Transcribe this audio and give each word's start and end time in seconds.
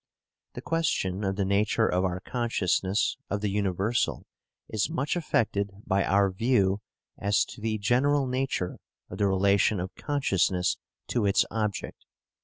The 0.53 0.63
question 0.63 1.23
of 1.23 1.35
the 1.35 1.45
nature 1.45 1.85
of 1.87 2.03
our 2.03 2.19
consciousness 2.19 3.17
of 3.29 3.41
the 3.41 3.51
universal 3.51 4.25
is 4.67 4.89
much 4.89 5.15
affected 5.15 5.69
by 5.85 6.03
our 6.03 6.31
view 6.31 6.81
as 7.19 7.45
to 7.45 7.61
the 7.61 7.77
general 7.77 8.25
nature 8.25 8.79
of 9.11 9.19
the 9.19 9.27
relation 9.27 9.79
of 9.79 9.93
consciousness 9.93 10.77
to 11.09 11.27
its 11.27 11.45
object. 11.51 12.03